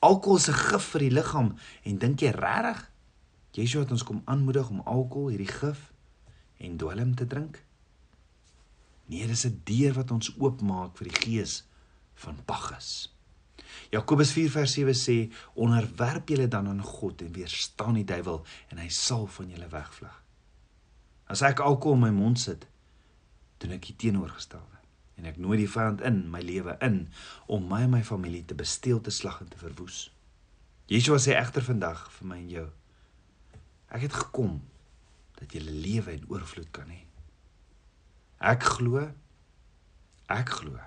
Alkohol 0.00 0.36
is 0.36 0.48
'n 0.48 0.60
gif 0.68 0.84
vir 0.92 1.00
die 1.00 1.16
liggaam 1.16 1.56
en 1.84 1.98
dink 1.98 2.20
jy 2.20 2.30
regtig 2.30 2.88
Yeshua 3.58 3.82
het 3.82 3.90
ons 3.90 4.04
kom 4.06 4.20
aanmoedig 4.24 4.68
om 4.70 4.84
alkohol, 4.86 5.32
hierdie 5.32 5.50
gif 5.50 5.88
en 6.62 6.76
dwelm 6.78 7.14
te 7.18 7.26
drink? 7.26 7.62
Nee, 9.06 9.26
dis 9.26 9.46
'n 9.46 9.60
deur 9.64 9.94
wat 9.94 10.10
ons 10.10 10.30
oopmaak 10.38 10.96
vir 10.96 11.08
die 11.08 11.20
gees 11.24 11.64
van 12.18 12.38
Bacchus. 12.46 13.08
Jakobus 13.90 14.32
4:7 14.32 14.94
sê: 14.94 15.32
"Onderwerp 15.54 16.28
julle 16.28 16.48
dan 16.48 16.68
aan 16.68 16.82
God 16.82 17.22
en 17.22 17.32
weerstaan 17.32 17.94
die 17.94 18.04
duiwel 18.04 18.44
en 18.68 18.78
hy 18.78 18.88
sal 18.88 19.26
van 19.26 19.48
julle 19.48 19.68
wegvlug." 19.68 20.22
As 21.26 21.42
ek 21.42 21.60
alkohol 21.60 21.94
in 21.94 22.00
my 22.00 22.10
mond 22.10 22.40
sit, 22.40 22.66
doen 23.58 23.70
ek 23.70 23.86
die 23.86 23.96
teenoorgestelde 23.96 24.78
en 25.18 25.24
ek 25.24 25.36
nooi 25.36 25.56
die 25.58 25.70
vyand 25.70 26.00
in 26.00 26.30
my 26.30 26.40
lewe 26.40 26.76
in 26.80 27.08
om 27.46 27.66
my 27.68 27.82
en 27.82 27.90
my 27.90 28.04
familie 28.04 28.44
te 28.44 28.54
besteel, 28.54 29.00
te 29.00 29.10
slag 29.10 29.40
en 29.40 29.48
te 29.48 29.58
verwoes. 29.58 30.10
Yeshua 30.86 31.18
sê 31.18 31.34
egter 31.34 31.62
vandag 31.62 32.10
vir 32.12 32.26
my 32.26 32.38
en 32.38 32.50
jou: 32.50 32.68
Ek 33.88 34.00
het 34.00 34.12
gekom 34.12 34.62
dat 35.40 35.54
'n 35.54 35.80
lewe 35.82 36.12
in 36.12 36.24
oorvloed 36.28 36.70
kan 36.70 36.88
hê. 36.88 37.04
Ek 38.40 38.62
glo 38.62 39.10
ek 40.28 40.48
glo 40.48 40.78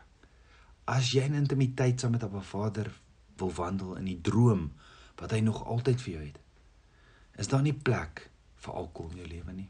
as 0.91 1.13
jy 1.15 1.23
in 1.29 1.37
intimiteit 1.39 2.01
saam 2.01 2.17
met 2.17 2.25
Abba 2.27 2.41
Vader 2.43 2.89
wil 3.39 3.53
wandel 3.55 3.95
in 3.99 4.09
die 4.09 4.19
droom 4.19 4.67
wat 5.21 5.31
hy 5.31 5.39
nog 5.45 5.63
altyd 5.63 6.01
vir 6.03 6.13
jou 6.13 6.23
het, 6.25 6.39
is 7.39 7.49
daar 7.51 7.63
nie 7.63 7.75
plek 7.75 8.25
vir 8.63 8.77
alkohol 8.81 9.13
in 9.13 9.21
jou 9.23 9.29
lewe 9.29 9.55
nie. 9.55 9.69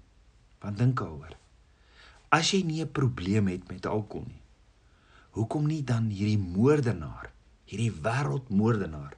Want 0.62 0.80
dink 0.80 1.00
daaroor. 1.00 1.36
As 2.32 2.52
jy 2.54 2.64
nie 2.64 2.82
'n 2.82 2.92
probleem 2.92 3.48
het 3.48 3.68
met 3.70 3.86
alkohol 3.86 4.26
nie, 4.28 4.42
hoekom 5.32 5.68
nie 5.68 5.84
dan 5.84 6.10
hierdie 6.10 6.38
moordenaar, 6.38 7.32
hierdie 7.66 7.92
wêreldmoordenaar 7.92 9.14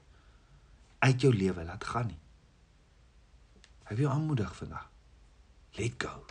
uit 1.00 1.22
jou 1.22 1.34
lewe 1.34 1.64
laat 1.64 1.84
gaan 1.84 2.08
nie? 2.08 2.20
Ek 3.84 3.98
wil 3.98 4.06
jou 4.06 4.14
aanmoedig 4.14 4.56
vandag. 4.56 4.90
Let 5.78 5.94
go. 5.98 6.26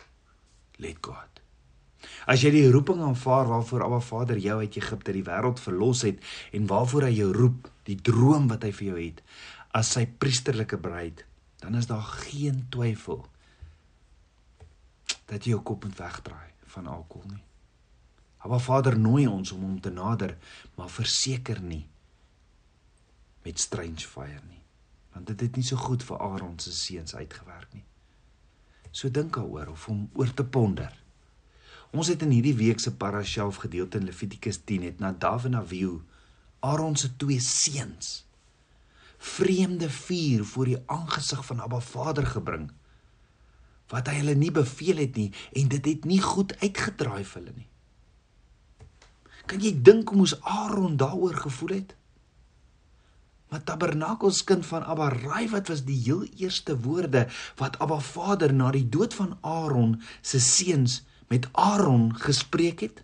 Let 0.77 0.97
God. 1.01 1.42
As 2.27 2.43
jy 2.43 2.51
die 2.53 2.71
roeping 2.71 3.01
aanvaar 3.03 3.49
waarvoor 3.49 3.85
Abba 3.85 3.99
Vader 3.99 4.39
jou 4.41 4.59
uit 4.59 4.77
Egipte 4.79 5.15
die 5.15 5.25
wêreld 5.27 5.59
verlos 5.59 6.03
het 6.07 6.23
en 6.51 6.67
waarvoor 6.67 7.07
hy 7.09 7.13
jou 7.17 7.29
roep, 7.35 7.69
die 7.87 7.99
droom 7.99 8.47
wat 8.51 8.63
hy 8.63 8.71
vir 8.71 8.87
jou 8.87 8.99
het 8.99 9.23
as 9.73 9.95
sy 9.95 10.05
priesterlike 10.05 10.77
bruid, 10.77 11.23
dan 11.63 11.75
is 11.75 11.87
daar 11.89 12.05
geen 12.27 12.65
twyfel 12.69 13.23
dat 15.31 15.45
jy 15.45 15.55
jou 15.55 15.63
kop 15.65 15.87
moet 15.87 15.97
wegdraai 15.97 16.51
van 16.75 16.87
alkohol 16.87 17.31
nie. 17.31 17.43
Abba 18.43 18.59
Vader 18.59 18.97
nooi 18.99 19.25
ons 19.27 19.53
om 19.55 19.63
hom 19.63 19.79
te 19.81 19.91
nader, 19.93 20.35
maar 20.75 20.91
verseker 20.91 21.61
nie 21.63 21.85
met 23.43 23.59
strange 23.59 24.07
fire 24.07 24.41
nie. 24.49 24.61
Want 25.13 25.27
dit 25.27 25.45
het 25.45 25.55
nie 25.59 25.65
so 25.67 25.79
goed 25.79 26.03
vir 26.03 26.19
Aaron 26.23 26.57
se 26.59 26.71
seuns 26.75 27.15
uitgewerk 27.15 27.73
nie. 27.75 27.83
So 28.91 29.09
dink 29.09 29.35
daaroor 29.35 29.73
of 29.73 29.87
om 29.89 30.05
oor 30.19 30.33
te 30.33 30.45
ponder. 30.45 30.91
Ons 31.93 32.09
het 32.09 32.23
in 32.25 32.31
hierdie 32.33 32.55
week 32.57 32.79
se 32.81 32.89
parashaaf 32.97 33.59
gedeelte 33.61 33.99
in 34.01 34.07
Levitikus 34.09 34.57
10 34.65 34.85
het 34.87 35.01
Nadav 35.01 35.45
en 35.45 35.59
Abihu, 35.59 35.99
Aaron 36.65 36.95
se 36.97 37.11
twee 37.21 37.39
seuns, 37.39 38.23
vreemde 39.17 39.89
vuur 39.89 40.41
voor 40.43 40.71
die 40.71 40.79
aangesig 40.85 41.43
van 41.45 41.61
Abba 41.61 41.79
Vader 41.79 42.25
gebring 42.25 42.71
wat 43.93 44.07
hy 44.09 44.15
hulle 44.23 44.33
nie 44.39 44.49
beveel 44.49 44.97
het 45.03 45.17
nie 45.19 45.27
en 45.59 45.67
dit 45.69 45.85
het 45.85 46.05
nie 46.09 46.17
goed 46.23 46.55
uitgedraai 46.63 47.21
vir 47.21 47.35
hulle 47.37 47.53
nie. 47.53 47.67
Kan 49.45 49.61
jy 49.61 49.73
dink 49.85 50.09
hoe 50.09 50.23
moes 50.23 50.33
Aaron 50.41 50.95
daaroor 50.97 51.37
gevoel 51.43 51.75
het? 51.75 51.93
Maar 53.53 53.61
Tabernakels 53.67 54.41
kind 54.49 54.65
van 54.65 54.87
Abba 54.89 55.11
Rai 55.13 55.45
wat 55.51 55.69
was 55.69 55.83
die 55.85 55.99
heel 56.07 56.23
eerste 56.41 56.73
woorde 56.87 57.27
wat 57.61 57.77
Abba 57.83 57.99
Vader 58.01 58.55
na 58.55 58.71
die 58.73 58.87
dood 58.89 59.13
van 59.13 59.37
Aaron 59.45 59.99
se 60.25 60.41
seuns 60.41 61.03
met 61.33 61.47
Aaron 61.51 62.11
gespreek 62.15 62.79
het? 62.79 63.03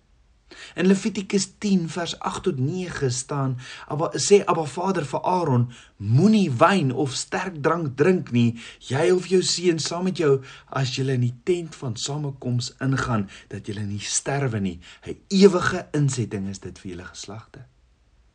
In 0.75 0.85
Levitikus 0.85 1.47
10 1.57 1.89
vers 1.89 2.19
8 2.19 2.43
tot 2.43 2.59
9 2.59 3.11
staan: 3.11 3.57
"Abba 3.87 4.11
sê 4.17 4.43
Abba 4.45 4.65
Vader 4.65 5.05
vir 5.05 5.21
Aaron: 5.21 5.71
Moenie 5.97 6.51
wyn 6.51 6.91
of 6.91 7.13
sterk 7.13 7.55
drank 7.61 7.97
drink 7.97 8.31
nie, 8.31 8.59
jy 8.79 9.09
of 9.11 9.27
jou 9.27 9.41
seun 9.41 9.79
saam 9.79 10.03
met 10.03 10.17
jou 10.17 10.43
as 10.69 10.95
julle 10.95 11.13
in 11.17 11.25
die 11.25 11.39
tent 11.43 11.75
van 11.75 11.95
samekoms 11.95 12.73
ingaan, 12.79 13.29
dat 13.47 13.65
julle 13.65 13.85
nie 13.85 13.99
sterwe 13.99 14.59
nie. 14.59 14.79
'n 15.07 15.17
Ewige 15.27 15.87
insetting 15.91 16.49
is 16.49 16.59
dit 16.59 16.79
vir 16.79 16.91
julle 16.91 17.05
geslagte." 17.05 17.65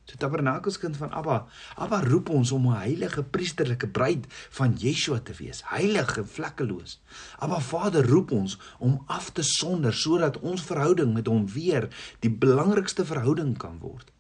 So 0.05 0.17
tabernakelskind 0.21 0.97
van 0.97 1.13
Abba. 1.13 1.47
Abba 1.81 2.01
roep 2.05 2.29
ons 2.29 2.51
om 2.53 2.67
'n 2.69 2.77
heilige 2.77 3.23
priesterlike 3.23 3.89
bruid 3.89 4.27
van 4.51 4.75
Yeshua 4.77 5.19
te 5.19 5.33
wees, 5.33 5.63
heilig 5.65 6.17
en 6.17 6.29
vlekkeloos. 6.29 7.01
Abba 7.39 7.61
Vader 7.61 8.07
roep 8.09 8.31
ons 8.31 8.59
om 8.79 9.03
af 9.07 9.31
te 9.31 9.43
sonder 9.43 9.95
sodat 9.95 10.41
ons 10.41 10.63
verhouding 10.63 11.15
met 11.15 11.27
hom 11.27 11.49
weer 11.49 11.89
die 12.19 12.31
belangrikste 12.31 13.05
verhouding 13.05 13.57
kan 13.59 13.79
word. 13.79 14.13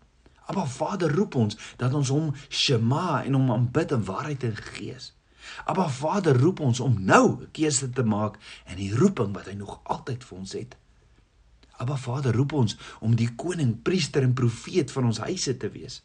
Abba 0.46 0.66
Vader 0.66 1.14
roep 1.14 1.34
ons 1.34 1.56
dat 1.76 1.94
ons 1.94 2.08
hom 2.08 2.34
shema 2.48 3.22
en 3.24 3.32
hom 3.32 3.50
aanbid 3.50 3.90
in 3.90 4.04
waarheid 4.04 4.42
en 4.42 4.56
gees. 4.56 5.12
Abba 5.64 5.88
Vader 5.88 6.40
roep 6.40 6.60
ons 6.60 6.80
om 6.80 7.04
nou 7.04 7.40
'n 7.40 7.48
keuse 7.52 7.90
te 7.90 8.02
maak 8.02 8.38
in 8.66 8.76
die 8.76 8.94
roeping 8.94 9.34
wat 9.34 9.46
hy 9.46 9.52
nog 9.52 9.80
altyd 9.84 10.24
vir 10.24 10.38
ons 10.38 10.52
het. 10.52 10.76
Abba 11.76 11.96
Vader 11.96 12.34
roep 12.34 12.52
ons 12.52 12.76
om 13.00 13.14
die 13.18 13.30
koning, 13.34 13.74
priester 13.82 14.22
en 14.22 14.34
profeet 14.34 14.92
van 14.94 15.08
ons 15.10 15.18
huise 15.26 15.56
te 15.56 15.70
wees. 15.74 16.02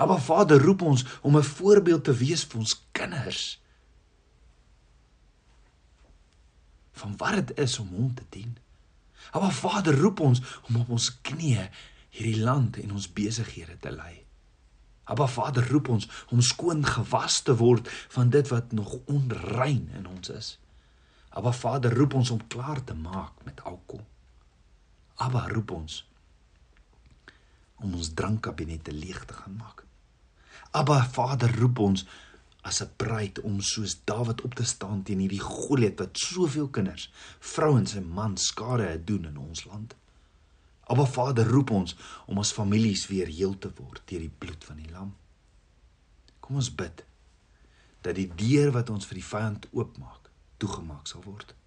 Abba 0.00 0.16
Vader 0.18 0.62
roep 0.62 0.82
ons 0.82 1.04
om 1.22 1.36
'n 1.36 1.42
voorbeeld 1.42 2.04
te 2.04 2.14
wees 2.14 2.44
vir 2.44 2.58
ons 2.58 2.82
kinders. 2.92 3.60
Van 6.92 7.16
wat 7.16 7.34
dit 7.46 7.58
is 7.58 7.78
om 7.78 7.88
hom 7.88 8.14
te 8.14 8.24
dien. 8.28 8.56
Abba 9.30 9.50
Vader 9.50 9.98
roep 10.00 10.20
ons 10.20 10.40
om 10.68 10.76
op 10.76 10.88
ons 10.88 11.20
knieë 11.22 11.68
hierdie 12.10 12.42
land 12.42 12.76
en 12.76 12.92
ons 12.92 13.12
besighede 13.12 13.78
te 13.80 13.90
lei. 13.90 14.24
Abba 15.04 15.26
Vader 15.26 15.68
roep 15.68 15.88
ons 15.88 16.08
om 16.28 16.40
skoon 16.40 16.84
gewas 16.84 17.42
te 17.42 17.56
word 17.56 17.88
van 18.08 18.30
dit 18.30 18.48
wat 18.48 18.72
nog 18.72 18.98
onrein 19.06 19.88
in 19.96 20.06
ons 20.06 20.28
is. 20.28 20.58
Abba 21.28 21.52
Vader 21.52 21.94
roep 21.94 22.14
ons 22.14 22.30
om 22.30 22.46
klaar 22.46 22.84
te 22.84 22.94
maak 22.94 23.32
met 23.44 23.62
alkohol. 23.64 24.04
Abba 25.18 25.48
roep 25.50 25.74
ons 25.74 26.04
om 27.82 27.94
ons 27.94 28.10
drankkabinette 28.14 28.92
leeg 28.94 29.20
te 29.26 29.34
gaan 29.34 29.56
maak. 29.58 29.84
Abba 30.78 30.98
Vader 31.14 31.52
roep 31.58 31.78
ons 31.78 32.04
as 32.62 32.82
'n 32.82 32.90
bruid 32.96 33.40
om 33.40 33.60
soos 33.60 33.96
Dawid 34.04 34.40
op 34.42 34.54
te 34.54 34.64
staan 34.64 35.02
teen 35.02 35.18
hierdie 35.18 35.40
Goliat 35.40 35.98
wat 35.98 36.18
soveel 36.18 36.68
kinders, 36.68 37.10
vrouens 37.38 37.94
en 37.94 38.08
mans 38.08 38.46
skade 38.46 38.82
het 38.82 39.06
doen 39.06 39.24
in 39.24 39.36
ons 39.36 39.64
land. 39.64 39.94
Abba 40.86 41.06
Vader 41.06 41.46
roep 41.46 41.70
ons 41.70 41.96
om 42.26 42.38
ons 42.38 42.52
families 42.52 43.06
weer 43.06 43.26
heel 43.26 43.58
te 43.58 43.70
word 43.74 44.02
deur 44.04 44.20
die 44.20 44.36
bloed 44.38 44.64
van 44.64 44.76
die 44.76 44.90
lam. 44.90 45.14
Kom 46.40 46.56
ons 46.56 46.74
bid 46.74 47.04
dat 48.00 48.14
die 48.14 48.30
deur 48.34 48.70
wat 48.72 48.90
ons 48.90 49.06
vir 49.06 49.14
die 49.14 49.28
vyand 49.34 49.68
oopmaak, 49.72 50.30
toegemaak 50.56 51.06
sal 51.06 51.22
word. 51.22 51.57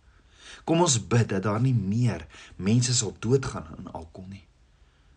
Kom 0.64 0.82
ons 0.82 1.08
bid 1.08 1.30
dat 1.30 1.44
daar 1.44 1.62
nie 1.62 1.76
meer 1.76 2.28
mense 2.56 2.94
sal 2.94 3.16
doodgaan 3.20 3.68
aan 3.78 3.94
alkohol 3.94 4.30
nie. 4.30 4.46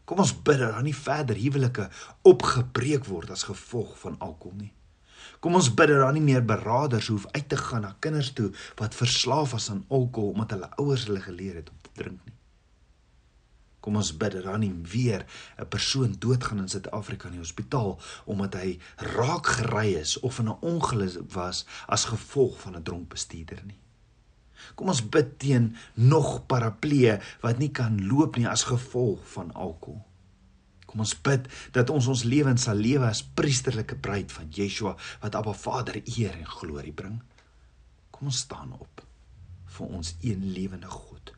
Kom 0.05 0.21
ons 0.21 0.35
bid 0.37 0.59
dat 0.61 0.75
daar 0.77 0.85
nie 0.85 0.97
verder 0.97 1.37
huwelike 1.37 1.89
opgebreek 2.23 3.07
word 3.09 3.31
as 3.31 3.47
gevolg 3.49 3.97
van 3.99 4.19
alkohol 4.19 4.59
nie. 4.59 4.73
Kom 5.41 5.57
ons 5.57 5.71
bid 5.73 5.91
dat 5.93 6.03
daar 6.05 6.15
nie 6.17 6.25
meer 6.25 6.45
beraders 6.45 7.09
hoef 7.13 7.27
uit 7.33 7.49
te 7.49 7.57
gaan 7.57 7.85
na 7.85 7.95
kinders 8.05 8.33
toe 8.37 8.51
wat 8.81 8.97
verslaaf 8.97 9.53
was 9.57 9.71
aan 9.73 9.85
alkohol 9.89 10.33
omdat 10.37 10.57
hulle 10.57 10.71
ouers 10.81 11.07
hulle 11.09 11.21
geleer 11.25 11.61
het 11.61 11.71
om 11.73 11.81
te 11.81 11.93
drink 12.01 12.21
nie. 12.25 12.37
Kom 13.85 13.99
ons 14.01 14.15
bid 14.17 14.33
dat 14.33 14.47
daar 14.49 14.61
nie 14.61 14.73
weer 14.93 15.27
'n 15.61 15.69
persoon 15.69 16.17
doodgaan 16.19 16.59
in 16.59 16.69
Suid-Afrika 16.69 17.29
in 17.29 17.37
die 17.37 17.45
hospitaal 17.45 17.99
omdat 18.25 18.55
hy 18.55 18.79
raak 18.97 19.47
gery 19.47 19.95
is 20.01 20.21
of 20.21 20.39
in 20.39 20.49
'n 20.49 20.61
ongeluk 20.61 21.33
was 21.33 21.67
as 21.87 22.05
gevolg 22.05 22.61
van 22.61 22.77
'n 22.77 22.83
dronk 22.83 23.09
bestuurder 23.09 23.61
nie. 23.65 23.84
Kom 24.75 24.91
ons 24.93 25.05
bid 25.05 25.37
teen 25.43 25.71
nog 25.95 26.47
paraplee 26.51 27.19
wat 27.45 27.61
nie 27.63 27.71
kan 27.75 28.01
loop 28.09 28.39
nie 28.41 28.49
as 28.51 28.67
gevolg 28.71 29.23
van 29.37 29.53
alkohol. 29.53 30.03
Kom 30.89 31.03
ons 31.03 31.15
bid 31.27 31.49
dat 31.75 31.91
ons 31.91 32.07
ons 32.13 32.27
lewens 32.29 32.69
sal 32.69 32.79
lewe 32.79 33.09
as 33.09 33.25
priesterlike 33.37 33.97
bruid 33.99 34.33
van 34.33 34.53
Yeshua 34.55 34.95
wat 35.25 35.35
Abba 35.35 35.55
Vader 35.59 35.99
eer 36.05 36.37
en 36.39 36.47
glorie 36.47 36.95
bring. 36.95 37.17
Kom 38.15 38.31
ons 38.31 38.45
staan 38.47 38.77
op 38.79 39.03
vir 39.75 39.97
ons 39.99 40.15
een 40.23 40.53
lewende 40.55 40.91
God 40.91 41.35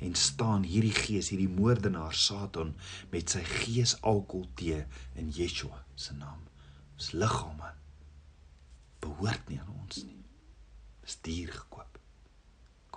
en 0.00 0.14
staan 0.16 0.62
hierdie 0.64 0.94
gees, 0.96 1.28
hierdie 1.28 1.50
moordenaar 1.50 2.14
Satan 2.16 2.72
met 3.12 3.34
sy 3.34 3.42
gees 3.44 3.96
alkohol 4.00 4.46
tee 4.56 4.78
in 5.20 5.28
Yeshua 5.36 5.82
se 5.98 6.16
naam. 6.16 6.40
Ons 6.96 7.12
liggame 7.12 7.74
behoort 9.04 9.48
nie 9.50 9.60
aan 9.60 9.74
ons 9.82 10.02
nie. 10.04 10.22
Dis 11.04 11.18
duur 11.26 11.52
gekoop. 11.58 11.89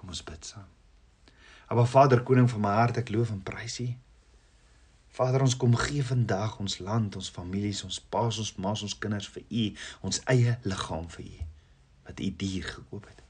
Kom 0.04 0.12
ons 0.12 0.24
bid 0.28 0.44
saam. 0.44 0.68
Aba 1.72 1.86
Vader, 1.88 2.20
koning 2.28 2.50
van 2.52 2.60
my 2.66 2.74
hart, 2.76 2.98
ek 3.00 3.12
loof 3.16 3.30
en 3.32 3.40
prys 3.40 3.78
U. 3.80 3.86
Vader, 5.16 5.46
ons 5.46 5.56
kom 5.56 5.78
gee 5.80 6.04
vandag 6.04 6.58
ons 6.60 6.76
land, 6.84 7.16
ons 7.16 7.30
families, 7.32 7.86
ons 7.88 8.02
paas, 8.12 8.42
ons 8.44 8.52
maas, 8.60 8.84
ons 8.84 8.98
kinders 9.00 9.30
vir 9.32 9.48
U, 9.48 9.64
ons 10.04 10.20
eie 10.36 10.58
liggaam 10.68 11.08
vir 11.16 11.24
U 11.30 11.48
wat 12.04 12.20
U 12.20 12.30
duur 12.44 12.68
gekoop 12.74 13.08
het. 13.08 13.24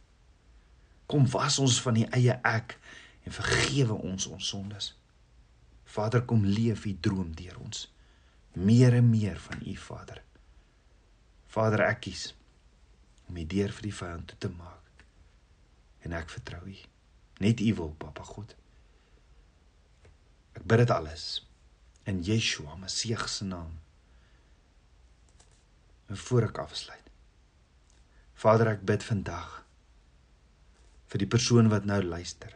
Kom 1.06 1.30
was 1.30 1.62
ons 1.62 1.78
van 1.86 2.02
die 2.02 2.10
eie 2.18 2.42
ek 2.42 2.80
en 3.22 3.38
vergewe 3.38 4.02
ons 4.10 4.26
ons 4.34 4.52
sondes. 4.56 4.96
Vader, 5.94 6.26
kom 6.26 6.42
leef 6.42 6.90
U 6.90 6.98
droom 6.98 7.36
deur 7.38 7.62
ons. 7.62 7.86
Meer 8.58 8.98
en 8.98 9.14
meer 9.14 9.38
van 9.46 9.62
U, 9.62 9.78
Vader. 9.78 10.26
Vader, 11.54 11.86
ek 11.94 12.08
kies 12.10 12.32
om 13.30 13.38
die 13.38 13.52
deur 13.60 13.70
vir 13.78 13.92
die 13.94 14.00
vyand 14.02 14.34
toe 14.34 14.48
te 14.48 14.58
maak. 14.58 14.73
En 16.04 16.16
ek 16.18 16.30
vertrou 16.30 16.62
U. 16.68 16.76
Net 17.44 17.64
U 17.64 17.74
wil, 17.80 17.96
Papa 17.98 18.24
God. 18.28 18.56
Ek 20.54 20.66
bid 20.70 20.84
dit 20.84 20.92
alles 20.94 21.26
in 22.10 22.22
Yeshua 22.24 22.76
Messie 22.76 23.18
se 23.28 23.48
naam. 23.48 23.80
En 26.12 26.18
voor 26.18 26.50
ek 26.50 26.60
afsluit. 26.62 27.10
Vader, 28.34 28.74
ek 28.76 28.84
bid 28.86 29.04
vandag 29.08 29.62
vir 31.08 31.24
die 31.24 31.30
persoon 31.30 31.70
wat 31.72 31.86
nou 31.86 32.02
luister 32.04 32.56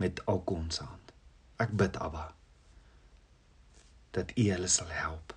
met 0.00 0.20
sy 0.24 0.84
hand. 0.84 1.12
Ek 1.60 1.72
bid 1.76 1.96
Abba 2.00 2.30
dat 4.16 4.32
U 4.36 4.44
hulle 4.50 4.68
sal 4.68 4.88
help. 4.88 5.34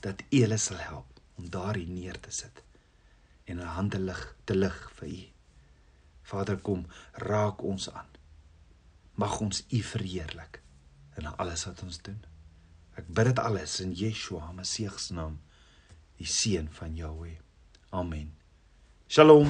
Dat 0.00 0.22
U 0.30 0.40
hulle 0.40 0.58
sal 0.58 0.78
help 0.78 1.20
om 1.36 1.50
daarin 1.50 1.92
neer 1.94 2.18
te 2.20 2.30
sit 2.30 2.62
en 3.44 3.60
'n 3.60 3.74
hande 3.76 3.98
lig 3.98 4.36
te 4.44 4.54
lig 4.54 4.78
vir 4.96 5.08
U. 5.08 5.37
Vader 6.28 6.58
kom, 6.60 6.84
raak 7.24 7.62
ons 7.64 7.88
aan. 7.90 8.08
Mag 9.18 9.40
ons 9.40 9.64
U 9.72 9.80
verheerlik 9.82 10.60
in 11.18 11.26
alles 11.26 11.64
wat 11.66 11.82
ons 11.82 12.00
doen. 12.04 12.20
Ek 12.98 13.08
bid 13.08 13.30
dit 13.30 13.40
alles 13.42 13.78
in 13.80 13.94
Yeshua 13.96 14.52
Messie 14.52 14.90
se 14.98 15.14
naam, 15.14 15.38
die 16.18 16.28
seun 16.28 16.68
van 16.80 16.96
Jahweh. 16.98 17.38
Amen. 17.90 18.34
Shalom. 19.08 19.48